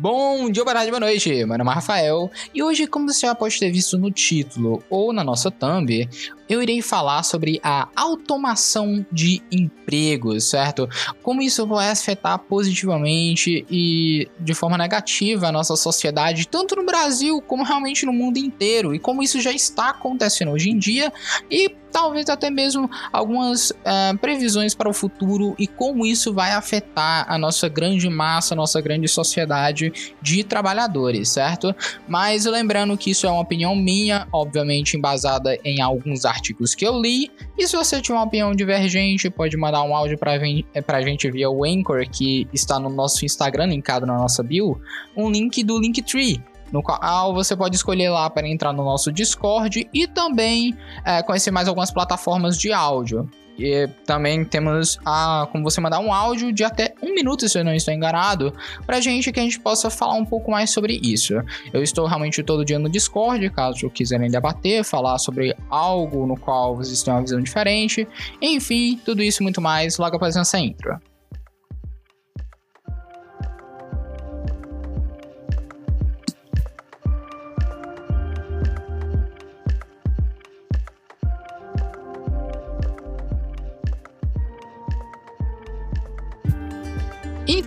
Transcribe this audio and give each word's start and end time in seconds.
Bom 0.00 0.48
dia, 0.48 0.62
boa 0.62 0.74
tarde, 0.76 0.92
boa 0.92 1.00
noite. 1.00 1.28
Meu 1.44 1.58
nome 1.58 1.70
é 1.72 1.74
Rafael 1.74 2.30
e 2.54 2.62
hoje, 2.62 2.86
como 2.86 3.12
você 3.12 3.26
já 3.26 3.34
pode 3.34 3.58
ter 3.58 3.68
visto 3.68 3.98
no 3.98 4.12
título 4.12 4.80
ou 4.88 5.12
na 5.12 5.24
nossa 5.24 5.50
thumb, 5.50 6.08
eu 6.48 6.62
irei 6.62 6.80
falar 6.80 7.22
sobre 7.22 7.60
a 7.62 7.88
automação 7.94 9.04
de 9.12 9.42
empregos, 9.50 10.48
certo? 10.48 10.88
Como 11.22 11.42
isso 11.42 11.66
vai 11.66 11.90
afetar 11.90 12.38
positivamente 12.38 13.66
e 13.70 14.28
de 14.40 14.54
forma 14.54 14.78
negativa 14.78 15.48
a 15.48 15.52
nossa 15.52 15.76
sociedade, 15.76 16.48
tanto 16.48 16.74
no 16.76 16.84
Brasil 16.84 17.40
como 17.42 17.64
realmente 17.64 18.06
no 18.06 18.12
mundo 18.12 18.38
inteiro, 18.38 18.94
e 18.94 18.98
como 18.98 19.22
isso 19.22 19.40
já 19.40 19.52
está 19.52 19.90
acontecendo 19.90 20.52
hoje 20.52 20.70
em 20.70 20.78
dia 20.78 21.12
e 21.50 21.74
talvez 21.90 22.28
até 22.28 22.50
mesmo 22.50 22.88
algumas 23.12 23.70
uh, 23.70 24.16
previsões 24.20 24.74
para 24.74 24.88
o 24.88 24.92
futuro 24.92 25.54
e 25.58 25.66
como 25.66 26.04
isso 26.04 26.32
vai 26.32 26.52
afetar 26.52 27.24
a 27.28 27.38
nossa 27.38 27.68
grande 27.68 28.08
massa, 28.08 28.54
a 28.54 28.56
nossa 28.56 28.80
grande 28.80 29.08
sociedade 29.08 30.14
de 30.20 30.44
trabalhadores, 30.44 31.30
certo? 31.30 31.74
Mas 32.06 32.44
lembrando 32.44 32.96
que 32.96 33.10
isso 33.10 33.26
é 33.26 33.30
uma 33.30 33.40
opinião 33.40 33.74
minha, 33.74 34.28
obviamente 34.32 34.96
embasada 34.96 35.58
em 35.64 35.80
alguns 35.80 36.24
artigos 36.24 36.37
que 36.74 36.86
eu 36.86 37.00
li, 37.00 37.30
e 37.56 37.66
se 37.66 37.76
você 37.76 38.00
tiver 38.00 38.16
uma 38.16 38.24
opinião 38.24 38.52
divergente, 38.52 39.30
pode 39.30 39.56
mandar 39.56 39.82
um 39.82 39.94
áudio 39.94 40.18
para 40.18 40.32
a 40.32 41.02
gente 41.02 41.30
via 41.30 41.50
o 41.50 41.64
Anchor, 41.64 42.08
que 42.08 42.46
está 42.52 42.78
no 42.78 42.88
nosso 42.88 43.24
Instagram, 43.24 43.66
linkado 43.66 44.06
na 44.06 44.16
nossa 44.16 44.42
bio, 44.42 44.80
um 45.16 45.30
link 45.30 45.62
do 45.62 45.78
Linktree 45.78 46.40
no 46.72 46.82
qual 46.82 47.34
você 47.34 47.56
pode 47.56 47.76
escolher 47.76 48.10
lá 48.10 48.28
para 48.28 48.48
entrar 48.48 48.72
no 48.72 48.84
nosso 48.84 49.12
Discord 49.12 49.88
e 49.92 50.06
também 50.06 50.76
é, 51.04 51.22
conhecer 51.22 51.50
mais 51.50 51.68
algumas 51.68 51.90
plataformas 51.90 52.58
de 52.58 52.72
áudio. 52.72 53.28
E 53.58 53.88
também 54.06 54.44
temos 54.44 55.00
a 55.04 55.48
como 55.50 55.64
você 55.64 55.80
mandar 55.80 55.98
um 55.98 56.12
áudio 56.12 56.52
de 56.52 56.62
até 56.62 56.94
um 57.02 57.12
minuto, 57.12 57.48
se 57.48 57.58
eu 57.58 57.64
não 57.64 57.74
estou 57.74 57.92
enganado, 57.92 58.54
pra 58.86 59.00
gente 59.00 59.32
que 59.32 59.40
a 59.40 59.42
gente 59.42 59.58
possa 59.58 59.90
falar 59.90 60.14
um 60.14 60.24
pouco 60.24 60.50
mais 60.50 60.70
sobre 60.70 61.00
isso. 61.02 61.34
Eu 61.72 61.82
estou 61.82 62.06
realmente 62.06 62.42
todo 62.44 62.64
dia 62.64 62.78
no 62.78 62.88
Discord, 62.88 63.50
caso 63.50 63.90
quiserem 63.90 64.30
debater, 64.30 64.84
falar 64.84 65.18
sobre 65.18 65.56
algo 65.68 66.24
no 66.24 66.36
qual 66.36 66.76
vocês 66.76 67.02
têm 67.02 67.12
uma 67.12 67.22
visão 67.22 67.40
diferente. 67.40 68.06
Enfim, 68.40 69.00
tudo 69.04 69.22
isso 69.22 69.42
e 69.42 69.44
muito 69.44 69.60
mais 69.60 69.98
logo 69.98 70.14
após 70.14 70.36
essa 70.36 70.58
intro. 70.58 70.96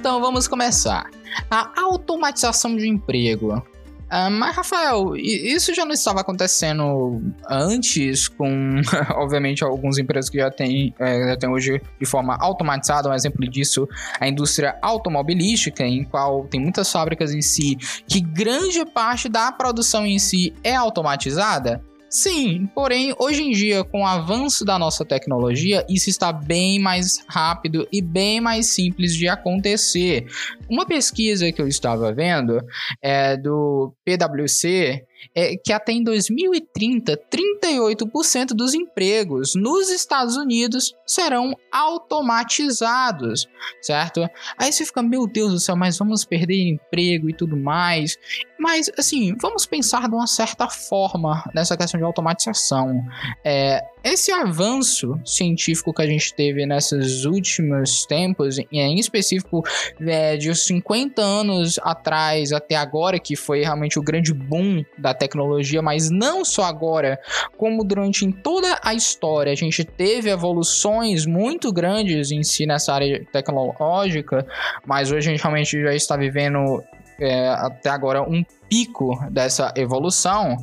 Então 0.02 0.20
vamos 0.20 0.48
começar. 0.48 1.12
A 1.48 1.80
automatização 1.80 2.76
de 2.76 2.90
emprego. 2.90 3.54
Uh, 3.54 4.32
mas, 4.32 4.56
Rafael, 4.56 5.16
isso 5.16 5.76
já 5.76 5.86
não 5.86 5.94
estava 5.94 6.22
acontecendo 6.22 7.22
antes, 7.48 8.28
com, 8.28 8.82
obviamente, 9.14 9.64
alguns 9.64 10.00
empregos 10.00 10.28
que 10.28 10.40
já 10.40 10.50
têm 10.50 10.92
é, 11.00 11.30
já 11.30 11.38
tem 11.38 11.50
hoje 11.52 11.80
de 12.00 12.06
forma 12.08 12.36
automatizada. 12.36 13.10
Um 13.10 13.14
exemplo 13.14 13.48
disso, 13.48 13.88
a 14.20 14.28
indústria 14.28 14.76
automobilística, 14.82 15.86
em 15.86 16.04
qual 16.04 16.48
tem 16.48 16.60
muitas 16.60 16.92
fábricas 16.92 17.32
em 17.32 17.42
si, 17.44 17.78
que 18.08 18.20
grande 18.22 18.84
parte 18.84 19.30
da 19.30 19.52
produção 19.52 20.04
em 20.04 20.18
si 20.18 20.52
é 20.64 20.76
automatizada. 20.76 21.80
Sim, 22.12 22.70
porém, 22.76 23.16
hoje 23.17 23.42
em 23.42 23.52
dia, 23.52 23.86
com 23.86 24.02
o 24.02 24.06
avanço 24.06 24.66
da 24.66 24.78
nossa 24.78 25.06
tecnologia, 25.06 25.86
isso 25.88 26.09
está 26.09 26.34
bem 26.34 26.78
mais 26.78 27.23
rápido 27.26 27.88
e 27.90 28.02
bem 28.02 28.42
mais 28.42 28.66
simples 28.66 29.16
de 29.16 29.30
acontecer. 29.30 30.28
Uma 30.70 30.86
pesquisa 30.86 31.50
que 31.54 31.62
eu 31.62 31.70
estava 31.70 32.12
vendo 32.12 32.62
é 33.02 33.38
do 33.38 33.95
PwC 34.04 35.06
é 35.36 35.55
que 35.55 35.72
até 35.72 35.91
em 35.91 36.03
2030, 36.03 37.17
38% 37.30 38.47
dos 38.53 38.73
empregos 38.73 39.53
nos 39.55 39.89
Estados 39.89 40.36
Unidos 40.37 40.93
serão 41.05 41.55
automatizados, 41.71 43.48
certo? 43.81 44.27
Aí 44.58 44.71
você 44.71 44.86
fica, 44.86 45.02
meu 45.02 45.27
Deus 45.27 45.52
do 45.52 45.60
céu, 45.60 45.76
mas 45.76 45.98
vamos 45.98 46.26
perder 46.26 46.67
emprego 46.67 47.30
e 47.30 47.33
tudo 47.33 47.55
mais. 47.55 48.17
Mas, 48.60 48.92
assim, 48.98 49.36
vamos 49.42 49.65
pensar 49.65 50.08
de 50.08 50.14
uma 50.14 50.27
certa 50.27 50.70
forma 50.70 51.43
nessa 51.54 51.76
questão 51.76 51.99
de 51.99 52.05
automatização. 52.05 53.04
É, 53.43 53.81
esse 54.04 54.32
avanço 54.32 55.20
científico 55.23 55.94
que 55.94 56.02
a 56.02 56.08
gente 56.08 56.34
teve 56.34 56.66
nesses 56.66 57.26
últimos 57.26 58.06
tempos, 58.06 58.58
em 58.72 59.00
específico 59.00 59.64
é, 60.00 60.36
de 60.38 60.54
50 60.54 61.22
anos 61.22 61.80
atrás 61.84 62.52
até 62.52 62.76
agora, 62.76 63.20
que 63.20 63.36
foi 63.36 63.61
realmente 63.61 64.00
o 64.00 64.02
grande 64.02 64.34
boom 64.34 64.84
da 64.98 65.14
tecnologia, 65.14 65.82
mas 65.82 66.10
não 66.10 66.44
só 66.44 66.64
agora, 66.64 67.20
como 67.58 67.84
durante 67.84 68.26
em 68.26 68.32
toda 68.32 68.80
a 68.84 68.94
história, 68.94 69.52
a 69.52 69.56
gente 69.56 69.84
teve 69.84 70.30
evoluções 70.30 71.26
muito 71.26 71.72
grandes 71.72 72.32
em 72.32 72.44
si 72.44 72.66
nessa 72.66 72.94
área 72.94 73.23
tecnológica, 73.32 74.45
mas 74.86 75.11
hoje 75.11 75.30
a 75.30 75.32
gente 75.32 75.42
realmente 75.42 75.82
já 75.82 75.94
está 75.94 76.17
vivendo 76.17 76.84
é, 77.20 77.50
até 77.50 77.90
agora 77.90 78.23
um 78.23 78.44
pico 78.67 79.20
dessa 79.30 79.72
evolução 79.76 80.58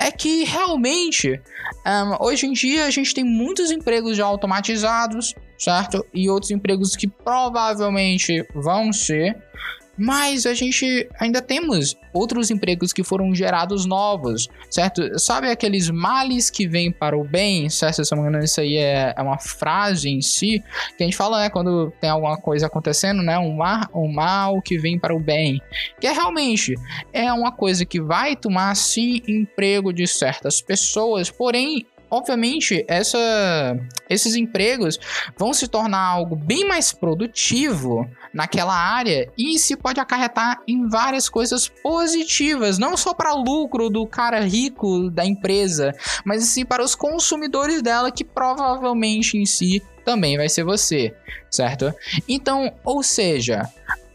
é 0.00 0.10
que 0.10 0.44
realmente 0.44 1.40
um, 1.86 2.24
hoje 2.24 2.46
em 2.46 2.52
dia 2.52 2.86
a 2.86 2.90
gente 2.90 3.14
tem 3.14 3.22
muitos 3.22 3.70
empregos 3.70 4.16
já 4.16 4.24
automatizados, 4.24 5.34
certo? 5.58 6.04
E 6.12 6.30
outros 6.30 6.50
empregos 6.50 6.96
que 6.96 7.06
provavelmente 7.06 8.46
vão 8.54 8.92
ser 8.92 9.36
mas 10.00 10.46
a 10.46 10.54
gente 10.54 11.06
ainda 11.20 11.42
temos 11.42 11.94
outros 12.10 12.50
empregos 12.50 12.90
que 12.90 13.04
foram 13.04 13.34
gerados 13.34 13.84
novos, 13.84 14.48
certo? 14.70 15.18
Sabe 15.18 15.50
aqueles 15.50 15.90
males 15.90 16.48
que 16.48 16.66
vêm 16.66 16.90
para 16.90 17.18
o 17.18 17.22
bem, 17.22 17.68
certo? 17.68 18.02
Se 18.02 18.14
isso 18.42 18.60
aí 18.62 18.78
é, 18.78 19.12
é 19.14 19.22
uma 19.22 19.38
frase 19.38 20.08
em 20.08 20.22
si 20.22 20.64
que 20.96 21.02
a 21.02 21.06
gente 21.06 21.16
fala, 21.18 21.40
né? 21.40 21.50
Quando 21.50 21.92
tem 22.00 22.08
alguma 22.08 22.38
coisa 22.38 22.66
acontecendo, 22.66 23.22
né? 23.22 23.38
Um, 23.38 23.54
mar, 23.54 23.90
um 23.94 24.10
mal 24.10 24.62
que 24.62 24.78
vem 24.78 24.98
para 24.98 25.14
o 25.14 25.20
bem. 25.20 25.60
Que 26.00 26.06
é 26.06 26.12
realmente 26.12 26.76
é 27.12 27.30
uma 27.30 27.52
coisa 27.52 27.84
que 27.84 28.00
vai 28.00 28.34
tomar, 28.34 28.74
sim, 28.76 29.20
emprego 29.28 29.92
de 29.92 30.06
certas 30.06 30.62
pessoas, 30.62 31.30
porém 31.30 31.84
obviamente, 32.10 32.84
essa, 32.88 33.18
esses 34.08 34.34
empregos 34.34 34.98
vão 35.38 35.54
se 35.54 35.68
tornar 35.68 36.00
algo 36.00 36.34
bem 36.34 36.66
mais 36.66 36.92
produtivo 36.92 38.08
naquela 38.34 38.74
área 38.74 39.30
e 39.36 39.58
se 39.58 39.76
pode 39.76 40.00
acarretar 40.00 40.60
em 40.66 40.88
várias 40.88 41.28
coisas 41.28 41.68
positivas, 41.68 42.78
não 42.78 42.96
só 42.96 43.14
para 43.14 43.34
lucro 43.34 43.88
do 43.88 44.06
cara 44.06 44.40
rico 44.40 45.10
da 45.10 45.24
empresa, 45.24 45.94
mas 46.24 46.44
sim 46.44 46.64
para 46.64 46.82
os 46.82 46.94
consumidores 46.94 47.82
dela 47.82 48.10
que 48.10 48.24
provavelmente 48.24 49.36
em 49.36 49.46
si 49.46 49.82
também 50.04 50.36
vai 50.36 50.48
ser 50.48 50.64
você, 50.64 51.14
certo? 51.50 51.94
Então, 52.28 52.72
ou 52.84 53.02
seja, 53.02 53.68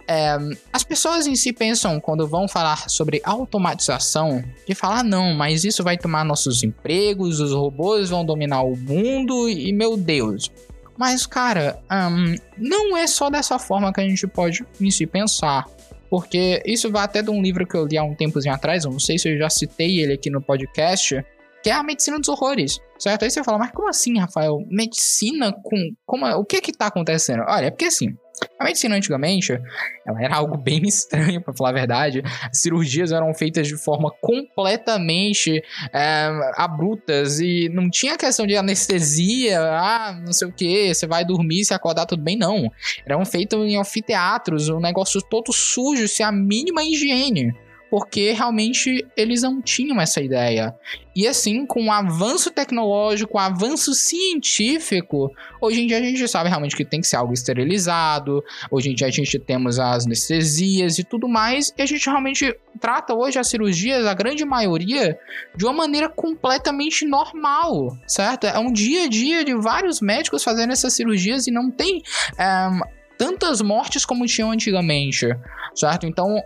é, 0.08 0.38
as 0.72 0.84
pessoas 0.84 1.26
em 1.28 1.36
si 1.36 1.52
pensam, 1.52 2.00
quando 2.00 2.28
vão 2.28 2.48
falar 2.48 2.90
sobre 2.90 3.22
automatização, 3.24 4.44
de 4.68 4.76
falar, 4.76 5.04
não, 5.04 5.34
mas 5.34 5.64
isso 5.64 5.84
vai 5.84 5.98
tomar 5.98 6.24
nossos 6.24 6.64
empregos, 6.64 7.40
os 7.40 7.52
robôs 7.52 8.10
vão 8.10 8.26
dominar 8.26 8.62
o 8.62 8.76
mundo 8.76 9.50
e 9.50 9.74
meu 9.74 9.98
Deus. 9.98 10.52
Mas, 10.98 11.26
cara, 11.26 11.80
um, 11.92 12.36
não 12.58 12.96
é 12.96 13.06
só 13.08 13.30
dessa 13.30 13.60
forma 13.60 13.92
que 13.92 14.00
a 14.00 14.08
gente 14.08 14.26
pode 14.28 14.66
em 14.80 14.90
si 14.90 15.06
pensar. 15.06 15.66
Porque 16.10 16.62
isso 16.66 16.90
vai 16.92 17.04
até 17.04 17.22
de 17.22 17.30
um 17.30 17.42
livro 17.42 17.68
que 17.68 17.76
eu 17.76 17.86
li 17.86 17.98
há 17.98 18.04
um 18.04 18.16
tempozinho 18.16 18.54
atrás, 18.54 18.86
eu 18.86 18.92
não 18.92 19.00
sei 19.00 19.18
se 19.18 19.28
eu 19.28 19.38
já 19.38 19.50
citei 19.50 20.00
ele 20.00 20.14
aqui 20.14 20.30
no 20.30 20.42
podcast, 20.42 21.26
que 21.64 21.70
é 21.70 21.74
a 21.74 21.84
medicina 21.84 22.20
dos 22.20 22.30
horrores, 22.30 22.80
certo? 23.00 23.24
Aí 23.24 23.32
você 23.32 23.44
fala, 23.44 23.58
mas 23.58 23.72
como 23.72 23.90
assim, 23.90 24.18
Rafael? 24.20 24.64
Medicina 24.70 25.52
com. 25.52 25.76
Como, 26.06 26.26
o 26.26 26.46
que 26.46 26.62
que 26.62 26.72
tá 26.72 26.88
acontecendo? 26.88 27.44
Olha, 27.48 27.66
é 27.66 27.72
porque 27.72 27.86
assim, 27.86 28.16
a 28.60 28.64
medicina 28.64 28.96
antigamente, 28.96 29.60
ela 30.06 30.22
era 30.22 30.36
algo 30.36 30.58
bem 30.58 30.82
estranho, 30.88 31.42
para 31.42 31.54
falar 31.54 31.70
a 31.70 31.74
verdade. 31.74 32.22
As 32.50 32.60
cirurgias 32.60 33.12
eram 33.12 33.34
feitas 33.34 33.68
de 33.68 33.78
forma 33.78 34.12
completamente 34.22 35.64
é, 35.94 36.30
abruptas 36.56 37.40
e 37.40 37.70
não 37.70 37.90
tinha 37.90 38.18
questão 38.18 38.46
de 38.46 38.56
anestesia, 38.56 39.60
ah, 39.62 40.20
não 40.26 40.34
sei 40.34 40.48
o 40.48 40.52
que, 40.52 40.94
você 40.94 41.08
vai 41.08 41.26
dormir, 41.26 41.66
se 41.66 41.74
acordar 41.74 42.06
tudo 42.06 42.24
bem, 42.24 42.38
não. 42.38 42.72
Eram 43.06 43.26
feitos 43.26 43.60
em 43.66 43.78
anfiteatros, 43.78 44.70
um 44.70 44.80
negócio 44.80 45.22
todo 45.22 45.52
sujo, 45.52 46.08
sem 46.08 46.26
a 46.26 46.32
mínima 46.32 46.84
higiene 46.84 47.54
porque 47.90 48.32
realmente 48.32 49.06
eles 49.16 49.42
não 49.42 49.62
tinham 49.62 50.00
essa 50.02 50.22
ideia. 50.22 50.76
E 51.16 51.28
assim, 51.28 51.66
com 51.66 51.86
o 51.86 51.92
avanço 51.92 52.52
tecnológico, 52.52 53.38
o 53.38 53.40
avanço 53.40 53.94
científico, 53.94 55.32
hoje 55.62 55.82
em 55.82 55.88
dia 55.88 55.98
a 55.98 56.02
gente 56.02 56.28
sabe 56.28 56.50
realmente 56.50 56.76
que 56.76 56.84
tem 56.84 57.00
que 57.00 57.08
ser 57.08 57.16
algo 57.16 57.34
esterilizado, 57.34 58.44
hoje 58.70 58.92
em 58.92 58.96
dia 58.96 59.08
a 59.08 59.12
gente 59.12 59.40
temos 59.40 59.80
as 59.80 60.06
anestesias 60.06 61.00
e 61.00 61.04
tudo 61.04 61.28
mais, 61.30 61.74
e 61.78 61.82
a 61.82 61.86
gente 61.86 62.06
realmente 62.06 62.54
trata 62.82 63.14
hoje 63.14 63.40
as 63.40 63.48
cirurgias, 63.48 64.06
a 64.06 64.14
grande 64.14 64.44
maioria, 64.44 65.18
de 65.56 65.64
uma 65.64 65.74
maneira 65.74 66.10
completamente 66.10 67.06
normal, 67.06 67.98
certo? 68.06 68.46
É 68.46 68.60
um 68.60 68.74
dia 68.74 69.06
a 69.06 69.08
dia 69.08 69.46
de 69.46 69.56
vários 69.56 70.02
médicos 70.02 70.44
fazendo 70.44 70.74
essas 70.74 70.94
cirurgias 70.94 71.48
e 71.48 71.52
não 71.52 71.72
tem. 71.72 72.02
Um, 72.38 72.96
tantas 73.18 73.62
mortes 73.62 74.06
como 74.06 74.26
tinham 74.26 74.52
antigamente, 74.52 75.28
certo? 75.74 76.06
Então, 76.06 76.38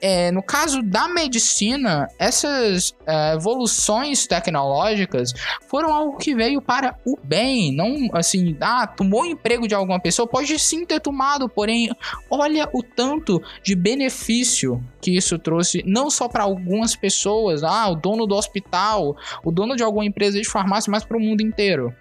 é, 0.00 0.30
no 0.30 0.42
caso 0.42 0.82
da 0.82 1.08
medicina, 1.08 2.08
essas 2.18 2.94
é, 3.06 3.34
evoluções 3.34 4.26
tecnológicas 4.26 5.32
foram 5.68 5.92
algo 5.92 6.18
que 6.18 6.34
veio 6.34 6.60
para 6.60 6.96
o 7.04 7.18
bem. 7.22 7.74
Não 7.74 8.08
assim, 8.12 8.56
ah, 8.60 8.86
tomou 8.86 9.22
o 9.22 9.26
emprego 9.26 9.66
de 9.66 9.74
alguma 9.74 10.00
pessoa, 10.00 10.28
pode 10.28 10.58
sim 10.58 10.84
ter 10.84 11.00
tomado, 11.00 11.48
porém, 11.48 11.90
olha 12.30 12.68
o 12.72 12.82
tanto 12.82 13.42
de 13.62 13.74
benefício 13.74 14.82
que 15.00 15.16
isso 15.16 15.38
trouxe, 15.38 15.82
não 15.86 16.10
só 16.10 16.28
para 16.28 16.44
algumas 16.44 16.96
pessoas, 16.96 17.62
ah, 17.62 17.88
o 17.88 17.94
dono 17.94 18.26
do 18.26 18.34
hospital, 18.34 19.16
o 19.44 19.50
dono 19.50 19.76
de 19.76 19.82
alguma 19.82 20.04
empresa 20.04 20.40
de 20.40 20.48
farmácia, 20.48 20.90
mas 20.90 21.04
para 21.04 21.16
o 21.16 21.20
mundo 21.20 21.40
inteiro. 21.42 21.94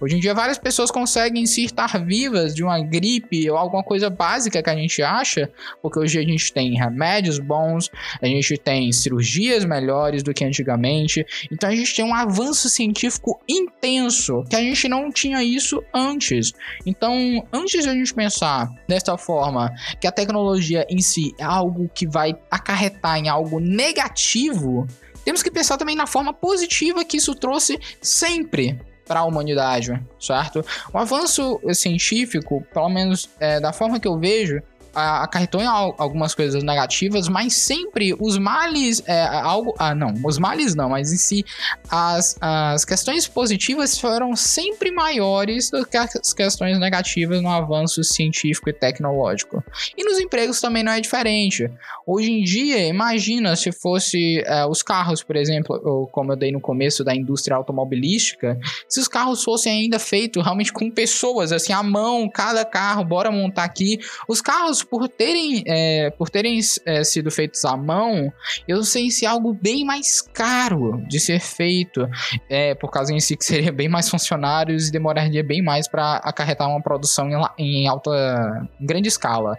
Hoje 0.00 0.16
em 0.16 0.18
dia, 0.18 0.32
várias 0.32 0.56
pessoas 0.56 0.90
conseguem 0.90 1.44
se 1.44 1.62
estar 1.62 2.02
vivas 2.02 2.54
de 2.54 2.64
uma 2.64 2.80
gripe 2.80 3.50
ou 3.50 3.58
alguma 3.58 3.82
coisa 3.82 4.08
básica 4.08 4.62
que 4.62 4.70
a 4.70 4.74
gente 4.74 5.02
acha, 5.02 5.50
porque 5.82 5.98
hoje 5.98 6.18
a 6.18 6.22
gente 6.22 6.50
tem 6.54 6.74
remédios 6.74 7.38
bons, 7.38 7.90
a 8.22 8.24
gente 8.24 8.56
tem 8.56 8.90
cirurgias 8.92 9.62
melhores 9.62 10.22
do 10.22 10.32
que 10.32 10.42
antigamente, 10.42 11.26
então 11.52 11.68
a 11.68 11.76
gente 11.76 11.94
tem 11.94 12.02
um 12.02 12.14
avanço 12.14 12.70
científico 12.70 13.38
intenso, 13.46 14.42
que 14.48 14.56
a 14.56 14.60
gente 14.60 14.88
não 14.88 15.12
tinha 15.12 15.44
isso 15.44 15.84
antes. 15.92 16.54
Então, 16.86 17.46
antes 17.52 17.82
de 17.82 17.90
a 17.90 17.92
gente 17.92 18.14
pensar 18.14 18.72
dessa 18.88 19.18
forma, 19.18 19.70
que 20.00 20.06
a 20.06 20.12
tecnologia 20.12 20.86
em 20.88 21.02
si 21.02 21.34
é 21.36 21.44
algo 21.44 21.90
que 21.94 22.06
vai 22.06 22.34
acarretar 22.50 23.18
em 23.18 23.28
algo 23.28 23.60
negativo, 23.60 24.86
temos 25.26 25.42
que 25.42 25.50
pensar 25.50 25.76
também 25.76 25.94
na 25.94 26.06
forma 26.06 26.32
positiva 26.32 27.04
que 27.04 27.18
isso 27.18 27.34
trouxe 27.34 27.78
sempre 28.00 28.80
para 29.10 29.20
a 29.20 29.24
humanidade, 29.24 30.00
certo? 30.20 30.64
O 30.94 30.96
avanço 30.96 31.60
científico, 31.74 32.64
pelo 32.72 32.88
menos 32.88 33.28
é, 33.40 33.58
da 33.58 33.72
forma 33.72 33.98
que 33.98 34.06
eu 34.06 34.16
vejo, 34.16 34.62
acarretou 34.94 35.60
em 35.60 35.66
algumas 35.66 36.34
coisas 36.34 36.62
negativas, 36.62 37.28
mas 37.28 37.54
sempre 37.54 38.14
os 38.18 38.38
males, 38.38 39.02
é, 39.06 39.22
algo, 39.22 39.74
ah, 39.78 39.94
não, 39.94 40.14
os 40.24 40.38
males 40.38 40.74
não, 40.74 40.90
mas 40.90 41.12
em 41.12 41.16
si 41.16 41.44
as, 41.88 42.36
as 42.40 42.84
questões 42.84 43.26
positivas 43.26 43.98
foram 43.98 44.34
sempre 44.36 44.90
maiores 44.90 45.70
do 45.70 45.84
que 45.86 45.96
as 45.96 46.32
questões 46.32 46.78
negativas 46.78 47.42
no 47.42 47.48
avanço 47.48 48.02
científico 48.02 48.68
e 48.68 48.72
tecnológico. 48.72 49.62
E 49.96 50.04
nos 50.04 50.18
empregos 50.18 50.60
também 50.60 50.82
não 50.82 50.92
é 50.92 51.00
diferente. 51.00 51.70
Hoje 52.06 52.30
em 52.32 52.42
dia, 52.42 52.86
imagina 52.86 53.54
se 53.56 53.72
fosse 53.72 54.42
é, 54.46 54.66
os 54.66 54.82
carros, 54.82 55.22
por 55.22 55.36
exemplo, 55.36 56.08
como 56.12 56.32
eu 56.32 56.36
dei 56.36 56.52
no 56.52 56.60
começo 56.60 57.04
da 57.04 57.14
indústria 57.14 57.56
automobilística, 57.56 58.58
se 58.88 59.00
os 59.00 59.08
carros 59.08 59.44
fossem 59.44 59.72
ainda 59.72 59.98
feitos 59.98 60.42
realmente 60.42 60.72
com 60.72 60.90
pessoas, 60.90 61.52
assim, 61.52 61.72
à 61.72 61.82
mão, 61.82 62.28
cada 62.28 62.64
carro, 62.64 63.04
bora 63.04 63.30
montar 63.30 63.64
aqui. 63.64 63.98
Os 64.28 64.40
carros 64.40 64.79
por 64.82 65.08
terem, 65.08 65.62
é, 65.66 66.10
por 66.10 66.28
terem 66.28 66.58
é, 66.86 67.04
sido 67.04 67.30
feitos 67.30 67.64
à 67.64 67.76
mão, 67.76 68.32
eu 68.66 68.82
sei 68.82 69.10
se 69.10 69.26
algo 69.26 69.52
bem 69.52 69.84
mais 69.84 70.20
caro 70.20 71.02
de 71.08 71.18
ser 71.18 71.40
feito, 71.40 72.08
é, 72.48 72.74
por 72.74 72.90
causa 72.90 73.12
em 73.12 73.20
si 73.20 73.36
que 73.36 73.44
seria 73.44 73.72
bem 73.72 73.88
mais 73.88 74.08
funcionários 74.08 74.88
e 74.88 74.92
demoraria 74.92 75.42
bem 75.42 75.62
mais 75.62 75.88
para 75.88 76.16
acarretar 76.16 76.68
uma 76.68 76.82
produção 76.82 77.28
em, 77.58 77.82
em 77.82 77.88
alta, 77.88 78.68
em 78.80 78.86
grande 78.86 79.08
escala. 79.08 79.56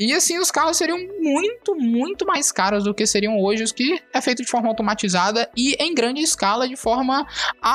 E 0.00 0.14
assim, 0.14 0.38
os 0.38 0.50
carros 0.50 0.76
seriam 0.76 0.96
muito, 1.20 1.74
muito 1.74 2.24
mais 2.24 2.52
caros 2.52 2.84
do 2.84 2.94
que 2.94 3.04
seriam 3.04 3.36
hoje 3.40 3.64
os 3.64 3.72
que 3.72 4.00
é 4.14 4.20
feito 4.20 4.42
de 4.42 4.48
forma 4.48 4.68
automatizada 4.68 5.50
e 5.56 5.74
em 5.80 5.92
grande 5.92 6.20
escala 6.20 6.68
de 6.68 6.76
forma 6.76 7.26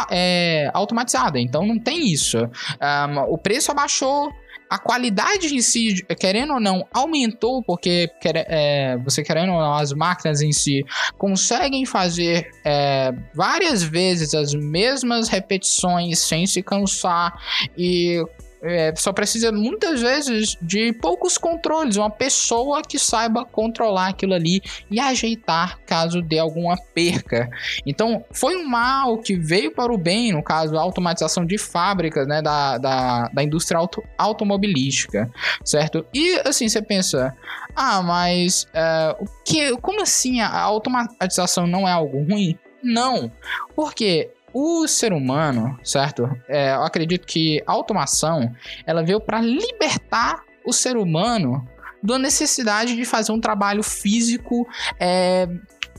é, 0.09 0.71
automatizada. 0.73 1.37
Então 1.37 1.65
não 1.65 1.77
tem 1.77 2.07
isso. 2.07 2.37
Um, 2.37 3.19
o 3.27 3.37
preço 3.37 3.71
abaixou, 3.71 4.31
a 4.73 4.79
qualidade 4.79 5.53
em 5.55 5.61
si, 5.61 6.03
querendo 6.19 6.53
ou 6.53 6.59
não, 6.59 6.83
aumentou, 6.91 7.61
porque 7.61 8.09
é, 8.25 8.97
você 8.97 9.21
querendo 9.21 9.53
ou 9.53 9.59
não, 9.59 9.75
as 9.75 9.93
máquinas 9.93 10.41
em 10.41 10.51
si 10.51 10.83
conseguem 11.15 11.85
fazer 11.85 12.49
é, 12.65 13.13
várias 13.35 13.83
vezes 13.83 14.33
as 14.33 14.51
mesmas 14.55 15.29
repetições 15.29 16.17
sem 16.17 16.47
se 16.47 16.63
cansar 16.63 17.39
e 17.77 18.19
é, 18.63 18.93
só 18.95 19.11
precisa 19.11 19.51
muitas 19.51 20.01
vezes 20.01 20.57
de 20.61 20.93
poucos 20.93 21.37
controles, 21.37 21.97
uma 21.97 22.09
pessoa 22.09 22.81
que 22.81 22.97
saiba 22.97 23.43
controlar 23.45 24.07
aquilo 24.07 24.33
ali 24.33 24.61
e 24.89 24.99
ajeitar 24.99 25.79
caso 25.85 26.21
dê 26.21 26.39
alguma 26.39 26.77
perca. 26.93 27.49
Então, 27.85 28.23
foi 28.31 28.55
um 28.55 28.65
mal 28.65 29.17
que 29.17 29.35
veio 29.35 29.71
para 29.71 29.91
o 29.93 29.97
bem, 29.97 30.31
no 30.31 30.41
caso, 30.41 30.77
a 30.77 30.81
automatização 30.81 31.45
de 31.45 31.57
fábricas, 31.57 32.25
né, 32.25 32.41
da, 32.41 32.77
da, 32.77 33.27
da 33.27 33.43
indústria 33.43 33.77
auto, 33.77 34.01
automobilística, 34.17 35.29
certo? 35.63 36.05
E 36.13 36.39
assim, 36.45 36.69
você 36.69 36.81
pensa, 36.81 37.35
ah, 37.75 38.01
mas 38.01 38.65
uh, 38.69 39.25
que, 39.45 39.75
como 39.77 40.01
assim 40.01 40.39
a 40.39 40.59
automatização 40.61 41.67
não 41.67 41.87
é 41.87 41.91
algo 41.91 42.23
ruim? 42.23 42.57
Não, 42.81 43.31
porque 43.75 44.29
o 44.53 44.87
ser 44.87 45.11
humano, 45.11 45.77
certo? 45.83 46.29
É, 46.47 46.75
eu 46.75 46.83
acredito 46.83 47.25
que 47.25 47.61
a 47.65 47.71
automação 47.71 48.53
ela 48.85 49.03
veio 49.03 49.19
para 49.19 49.41
libertar 49.41 50.43
o 50.63 50.71
ser 50.71 50.95
humano 50.95 51.67
da 52.01 52.19
necessidade 52.19 52.95
de 52.95 53.05
fazer 53.05 53.31
um 53.31 53.39
trabalho 53.39 53.81
físico 53.81 54.67
é, 54.99 55.47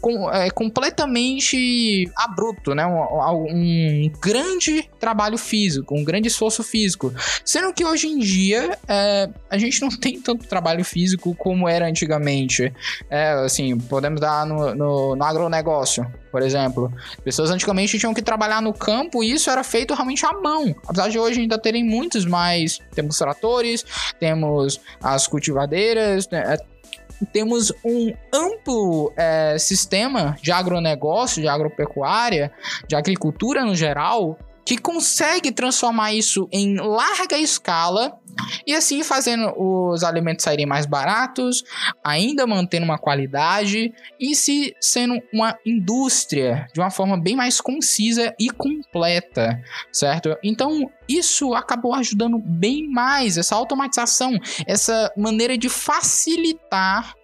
com, 0.05 0.31
é, 0.31 0.51
completamente 0.51 2.13
abrupto, 2.15 2.75
né? 2.75 2.85
Um, 2.85 3.47
um, 3.49 4.13
grande 4.21 4.87
trabalho 5.01 5.39
físico, 5.39 5.95
um 5.95 6.05
grande 6.05 6.29
esforço 6.29 6.63
físico. 6.63 7.11
Sendo 7.43 7.73
que 7.73 7.83
hoje 7.83 8.09
em 8.09 8.19
dia 8.19 8.77
é, 8.87 9.31
a 9.49 9.57
gente 9.57 9.81
não 9.81 9.89
tem 9.97 10.21
tanto 10.21 10.47
trabalho 10.47 10.85
físico 10.85 11.35
como 11.35 11.67
era 11.67 11.89
antigamente. 11.89 12.71
É, 13.09 13.31
assim, 13.47 13.79
podemos 13.79 14.21
dar 14.21 14.45
no, 14.45 14.75
no, 14.75 15.17
no 15.17 15.25
agronegócio, 15.25 16.07
por 16.31 16.43
exemplo. 16.43 16.93
Pessoas 17.25 17.51
antigamente 17.51 17.99
tinham 17.99 18.13
que 18.13 18.21
trabalhar 18.21 18.61
no 18.61 18.75
campo 18.75 19.25
e 19.25 19.33
isso 19.33 19.49
era 19.49 19.65
feito 19.65 19.95
realmente 19.95 20.27
à 20.27 20.35
mão. 20.35 20.75
Apesar 20.87 21.09
de 21.09 21.19
hoje 21.19 21.41
ainda 21.41 21.59
terem 21.59 21.83
muitos 21.83 22.27
mais. 22.27 22.79
Temos 22.95 23.17
tratores, 23.17 23.87
temos 24.21 24.79
as 25.03 25.27
cultivadeiras, 25.27 26.29
né? 26.29 26.59
Temos 27.33 27.73
um 27.85 28.13
amplo 28.33 29.13
é, 29.17 29.57
sistema 29.59 30.37
de 30.41 30.53
agronegócio, 30.53 31.41
de 31.41 31.49
agropecuária, 31.49 32.53
de 32.87 32.97
agricultura 32.97 33.65
no 33.65 33.75
geral, 33.75 34.39
que 34.65 34.79
consegue 34.79 35.53
transformar 35.53 36.13
isso 36.13 36.49
em 36.51 36.77
larga 36.77 37.39
escala 37.39 38.19
e 38.67 38.75
assim 38.75 39.03
fazendo 39.03 39.53
os 39.57 40.03
alimentos 40.03 40.45
saírem 40.45 40.67
mais 40.67 40.87
baratos, 40.87 41.63
ainda 42.03 42.47
mantendo 42.47 42.85
uma 42.85 42.99
qualidade 42.99 43.93
e 44.19 44.35
se 44.35 44.75
sendo 44.81 45.21
uma 45.33 45.57
indústria 45.65 46.67
de 46.73 46.81
uma 46.81 46.91
forma 46.91 47.17
bem 47.17 47.37
mais 47.37 47.61
concisa 47.61 48.35
e 48.39 48.51
completa, 48.51 49.63
certo? 49.93 50.37
Então 50.43 50.91
isso 51.09 51.55
acabou 51.55 51.95
ajudando 51.95 52.39
bem 52.39 52.89
mais 52.91 53.37
essa 53.39 53.55
automatização, 53.55 54.39
essa 54.67 55.13
maneira 55.17 55.57
de 55.57 55.69
facilitar 55.69 57.15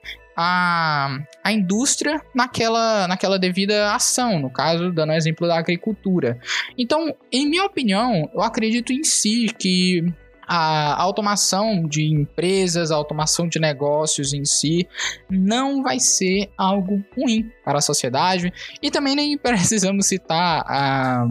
a, 0.43 1.19
a 1.45 1.53
indústria 1.53 2.23
naquela, 2.35 3.07
naquela 3.07 3.39
devida 3.39 3.93
ação, 3.93 4.39
no 4.39 4.51
caso, 4.51 4.91
dando 4.91 5.13
exemplo 5.13 5.47
da 5.47 5.59
agricultura. 5.59 6.39
Então, 6.79 7.15
em 7.31 7.47
minha 7.47 7.65
opinião, 7.65 8.31
eu 8.33 8.41
acredito 8.41 8.91
em 8.91 9.05
si 9.05 9.49
que 9.59 10.03
a 10.49 11.01
automação 11.01 11.87
de 11.87 12.07
empresas, 12.07 12.91
a 12.91 12.97
automação 12.97 13.47
de 13.47 13.61
negócios 13.61 14.33
em 14.33 14.47
si, 14.47 14.89
não 15.29 15.83
vai 15.83 16.01
ser 16.01 16.51
algo 16.57 17.05
ruim 17.15 17.51
para 17.63 17.79
a 17.79 17.83
sociedade. 17.83 18.51
E 18.83 18.91
também 18.91 19.15
nem 19.15 19.37
precisamos 19.39 20.07
citar 20.07 20.65
a 20.67 21.29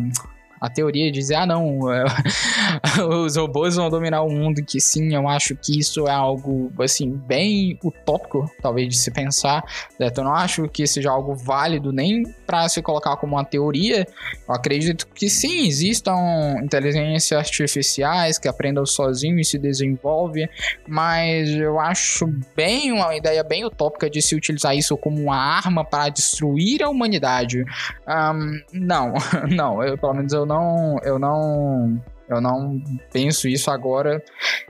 a 0.60 0.70
teoria 0.70 1.12
de 1.12 1.20
dizer, 1.20 1.36
ah, 1.36 1.46
não, 1.46 1.80
os 3.24 3.36
robôs 3.36 3.76
vão 3.76 3.90
dominar 3.90 4.22
o 4.22 4.30
mundo, 4.30 4.64
que 4.64 4.80
sim, 4.80 5.14
eu 5.14 5.28
acho 5.28 5.56
que 5.56 5.80
isso 5.80 6.08
é 6.08 6.12
algo, 6.12 6.72
assim, 6.80 7.12
bem 7.12 7.78
utópico, 7.84 8.50
talvez, 8.62 8.90
de 8.90 8.98
se 8.98 9.12
pensar. 9.12 9.64
Certo? 9.98 10.20
Eu 10.20 10.24
não 10.24 10.34
acho 10.34 10.68
que 10.70 10.86
seja 10.86 11.12
algo 11.12 11.36
válido 11.36 11.92
nem 11.92 12.24
para 12.46 12.68
se 12.68 12.82
colocar 12.82 13.16
como 13.18 13.36
uma 13.36 13.46
teoria. 13.46 14.08
Eu 14.48 14.54
acredito 14.54 15.08
que 15.08 15.30
sim, 15.30 15.68
existam 15.68 16.16
inteligências 16.62 17.38
artificiais 17.40 18.38
que 18.38 18.48
aprendam 18.48 18.86
sozinho 18.86 19.40
e 19.40 19.46
se 19.46 19.58
desenvolvem, 19.58 20.50
mas 20.88 21.50
eu 21.50 21.80
acho 21.80 22.28
bem 22.56 22.92
uma 22.92 23.16
ideia 23.16 23.44
bem 23.44 23.66
utópica 23.66 24.10
de 24.10 24.22
se 24.22 24.36
utilizar 24.36 24.76
isso 24.76 24.98
como 24.98 25.22
uma 25.22 25.38
arma 25.38 25.84
para 25.84 26.10
destruir 26.10 26.84
a 26.84 26.90
humanidade. 26.90 27.64
Um, 28.08 28.62
não, 28.74 29.14
não, 29.50 29.84
eu, 29.84 29.98
pelo 29.98 30.14
menos 30.14 30.34
eu 30.34 30.46
não, 30.50 30.98
eu 31.04 31.20
não, 31.20 32.02
eu 32.28 32.42
não 32.42 32.82
penso 33.14 33.48
isso 33.48 33.70
agora 33.70 34.24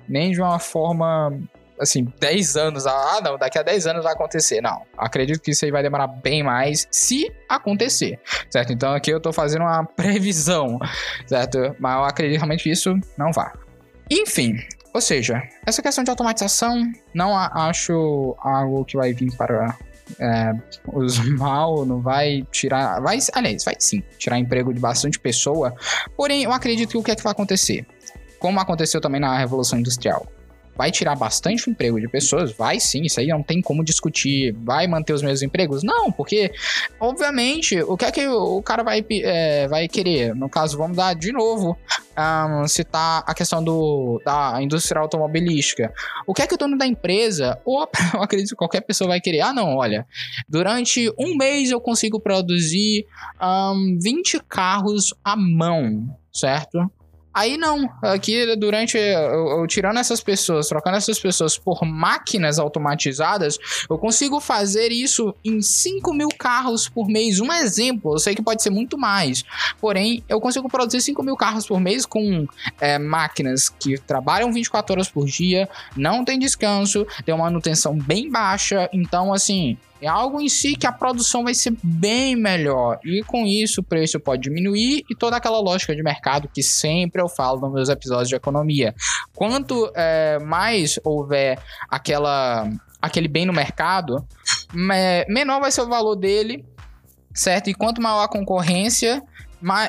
nem 0.08 0.32
de 0.32 0.42
uma 0.42 0.60
forma 0.60 1.32
assim, 1.80 2.06
10 2.20 2.58
anos, 2.58 2.86
ah, 2.86 3.22
não, 3.24 3.38
daqui 3.38 3.58
a 3.58 3.64
10 3.64 3.88
anos 3.88 4.04
vai 4.04 4.12
acontecer. 4.12 4.60
Não, 4.60 4.82
acredito 4.98 5.42
que 5.42 5.52
isso 5.52 5.64
aí 5.64 5.72
vai 5.72 5.82
demorar 5.82 6.08
bem 6.08 6.44
mais 6.44 6.86
se 6.92 7.32
acontecer, 7.48 8.20
certo? 8.50 8.74
Então 8.74 8.94
aqui 8.94 9.10
eu 9.10 9.22
tô 9.22 9.32
fazendo 9.32 9.62
uma 9.62 9.86
previsão, 9.96 10.78
certo? 11.26 11.74
Mas 11.80 11.96
eu 11.96 12.04
acredito 12.04 12.40
realmente 12.40 12.64
que 12.64 12.72
isso 12.72 12.94
não 13.18 13.32
vá. 13.32 13.54
Enfim, 14.12 14.58
ou 14.94 15.00
seja, 15.00 15.42
essa 15.66 15.82
questão 15.82 16.04
de 16.04 16.10
automatização 16.10 16.84
não 17.14 17.34
acho 17.38 18.36
algo 18.40 18.84
que 18.84 18.98
vai 18.98 19.14
vir 19.14 19.34
para 19.38 19.78
é, 20.18 20.54
os 20.88 21.20
mal, 21.38 21.86
não 21.86 22.02
vai 22.02 22.46
tirar. 22.52 23.02
Vai, 23.02 23.20
aliás, 23.34 23.64
vai 23.64 23.76
sim 23.80 24.02
tirar 24.18 24.40
emprego 24.40 24.74
de 24.74 24.80
bastante 24.80 25.20
pessoa. 25.20 25.74
Porém, 26.16 26.44
eu 26.44 26.52
acredito 26.52 26.90
que 26.90 26.98
o 26.98 27.04
que 27.04 27.12
é 27.12 27.16
que 27.16 27.24
vai 27.24 27.32
acontecer? 27.32 27.86
Como 28.40 28.60
aconteceu 28.60 29.02
também 29.02 29.20
na 29.20 29.38
Revolução 29.38 29.78
Industrial 29.78 30.26
vai 30.80 30.92
tirar 30.92 31.14
bastante 31.14 31.70
emprego 31.70 32.00
de 32.00 32.08
pessoas? 32.08 32.54
Vai 32.54 32.80
sim, 32.80 33.02
isso 33.02 33.20
aí 33.20 33.28
não 33.28 33.44
tem 33.44 33.62
como 33.62 33.84
discutir. 33.84 34.56
Vai 34.64 34.88
manter 34.88 35.12
os 35.12 35.22
mesmos 35.22 35.42
empregos? 35.42 35.84
Não, 35.84 36.10
porque, 36.10 36.54
obviamente, 36.98 37.82
o 37.82 37.98
que 37.98 38.06
é 38.06 38.12
que 38.14 38.26
o 38.30 38.62
cara 38.62 38.82
vai, 38.82 39.06
é, 39.12 39.68
vai 39.68 39.90
querer? 39.90 40.34
No 40.34 40.48
caso, 40.48 40.78
vamos 40.78 40.96
dar 40.96 41.14
de 41.16 41.34
novo, 41.34 41.78
um, 42.18 42.66
citar 42.66 43.26
a 43.28 43.34
questão 43.34 43.62
do, 43.62 44.22
da 44.24 44.62
indústria 44.62 45.02
automobilística. 45.02 45.94
O 46.26 46.34
que 46.34 46.44
é 46.44 46.48
que 46.48 46.56
o 46.56 46.58
dono 46.58 46.78
da 46.78 46.88
empresa, 46.88 47.60
ou 47.66 47.82
eu 48.16 48.22
acredito 48.22 48.52
que 48.52 48.56
qualquer 48.56 48.80
pessoa 48.80 49.10
vai 49.10 49.20
querer? 49.20 49.42
Ah, 49.42 49.52
não, 49.52 49.76
olha, 49.76 50.08
durante 50.48 51.14
um 51.20 51.36
mês 51.36 51.72
eu 51.72 51.82
consigo 51.82 52.22
produzir 52.22 53.06
um, 53.42 53.98
20 54.02 54.40
carros 54.48 55.14
à 55.26 55.36
mão, 55.36 56.08
certo? 56.32 56.90
Aí 57.40 57.56
não, 57.56 57.90
aqui 58.02 58.54
durante 58.58 58.98
eu, 58.98 59.60
eu, 59.60 59.66
tirando 59.66 59.98
essas 59.98 60.20
pessoas, 60.20 60.68
trocando 60.68 60.98
essas 60.98 61.18
pessoas 61.18 61.58
por 61.58 61.86
máquinas 61.86 62.60
automatizadas, 62.60 63.58
eu 63.90 63.98
consigo 63.98 64.42
fazer 64.42 64.92
isso 64.92 65.34
em 65.42 65.62
5 65.62 66.14
mil 66.14 66.28
carros 66.38 66.90
por 66.90 67.08
mês. 67.08 67.40
Um 67.40 67.50
exemplo, 67.54 68.16
eu 68.16 68.20
sei 68.20 68.36
que 68.36 68.42
pode 68.42 68.62
ser 68.62 68.72
muito 68.72 68.98
mais, 68.98 69.46
porém 69.80 70.22
eu 70.28 70.42
consigo 70.42 70.68
produzir 70.68 71.00
5 71.00 71.24
mil 71.24 71.38
carros 71.38 71.66
por 71.66 71.80
mês 71.80 72.06
com 72.06 72.46
é, 72.78 73.00
máquinas 73.00 73.70
que 73.70 73.98
trabalham 73.98 74.52
24 74.52 74.92
horas 74.92 75.08
por 75.08 75.26
dia, 75.26 75.70
não 75.96 76.26
tem 76.26 76.38
descanso, 76.38 77.08
tem 77.24 77.34
uma 77.34 77.46
manutenção 77.46 77.98
bem 77.98 78.30
baixa, 78.30 78.90
então 78.92 79.34
assim 79.34 79.78
é 80.02 80.08
algo 80.08 80.40
em 80.40 80.50
si 80.50 80.76
que 80.76 80.88
a 80.88 80.92
produção 80.92 81.44
vai 81.44 81.54
ser 81.54 81.76
bem 81.84 82.36
melhor. 82.36 83.00
E 83.04 83.24
com 83.24 83.46
isso 83.46 83.82
o 83.82 83.84
preço 83.84 84.20
pode 84.20 84.44
diminuir 84.44 85.04
e 85.10 85.16
toda 85.16 85.38
aquela 85.38 85.60
lógica 85.60 85.96
de 85.96 86.02
mercado 86.02 86.50
que 86.54 86.64
sempre 86.64 87.22
eu 87.22 87.28
falo 87.28 87.60
nos 87.62 87.74
meus 87.74 87.90
episódios 87.90 88.30
de 88.30 88.36
economia. 88.36 88.94
Quanto 89.34 89.92
é, 89.96 90.40
mais 90.40 91.00
houver 91.04 91.60
aquela, 91.90 92.70
aquele 93.02 93.28
bem 93.28 93.46
no 93.46 93.54
mercado, 93.54 94.26
menor 95.28 95.60
vai 95.60 95.72
ser 95.72 95.82
o 95.82 95.90
valor 95.90 96.16
dele, 96.16 96.66
certo? 97.34 97.70
E 97.70 97.74
quanto 97.74 98.02
maior 98.02 98.24
a 98.24 98.28
concorrência, 98.28 99.22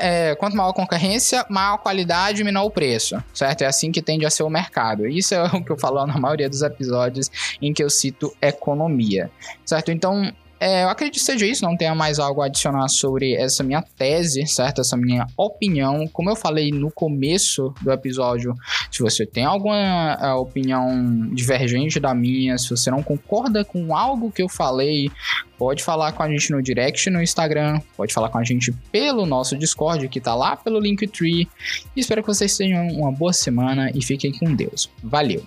é, 0.01 0.35
quanto 0.35 0.57
maior 0.57 0.71
a 0.71 0.75
concorrência, 0.75 1.45
maior 1.49 1.75
a 1.75 1.79
qualidade 1.79 2.43
menor 2.43 2.65
o 2.65 2.71
preço, 2.71 3.23
certo? 3.33 3.63
É 3.63 3.67
assim 3.67 3.93
que 3.93 4.03
tende 4.03 4.27
a 4.27 4.31
ser 4.31 4.43
o 4.43 4.51
mercado. 4.51 5.07
Isso 5.07 5.35
é 5.35 5.43
o 5.55 5.63
que 5.63 5.71
eu 5.71 5.79
falo 5.79 6.05
na 6.07 6.19
maioria 6.19 6.49
dos 6.49 6.63
episódios 6.63 7.31
em 7.61 7.73
que 7.73 7.83
eu 7.83 7.91
cito 7.91 8.35
economia, 8.41 9.31
certo? 9.65 9.91
Então, 9.93 10.33
é, 10.61 10.85
eu 10.85 10.91
acredito 10.91 11.15
que 11.15 11.25
seja 11.25 11.47
isso, 11.47 11.65
não 11.65 11.75
tenha 11.75 11.95
mais 11.95 12.19
algo 12.19 12.43
a 12.43 12.47
adicionar 12.47 12.87
sobre 12.89 13.35
essa 13.35 13.65
minha 13.65 13.81
tese, 13.81 14.47
certo? 14.47 14.83
Essa 14.83 14.95
minha 14.95 15.27
opinião. 15.35 16.07
Como 16.09 16.29
eu 16.29 16.37
falei 16.37 16.71
no 16.71 16.91
começo 16.91 17.73
do 17.81 17.91
episódio, 17.91 18.55
se 18.91 19.03
você 19.03 19.25
tem 19.25 19.47
alguma 19.47 20.19
é, 20.21 20.35
opinião 20.35 21.31
divergente 21.33 21.99
da 21.99 22.15
minha, 22.15 22.59
se 22.59 22.69
você 22.69 22.91
não 22.91 23.03
concorda 23.03 23.65
com 23.65 23.97
algo 23.97 24.31
que 24.31 24.43
eu 24.43 24.51
falei, 24.51 25.11
pode 25.57 25.83
falar 25.83 26.13
com 26.13 26.23
a 26.23 26.29
gente 26.29 26.53
no 26.53 26.63
direct 26.63 27.09
no 27.09 27.23
Instagram, 27.23 27.81
pode 27.97 28.13
falar 28.13 28.29
com 28.29 28.37
a 28.37 28.45
gente 28.45 28.71
pelo 28.93 29.25
nosso 29.25 29.57
Discord, 29.57 30.07
que 30.09 30.21
tá 30.21 30.35
lá 30.35 30.57
pelo 30.57 30.79
Linktree. 30.79 31.49
Espero 31.97 32.21
que 32.21 32.29
vocês 32.29 32.55
tenham 32.55 32.87
uma 32.89 33.11
boa 33.11 33.33
semana 33.33 33.91
e 33.95 34.05
fiquem 34.05 34.31
com 34.31 34.55
Deus. 34.55 34.91
Valeu! 35.03 35.43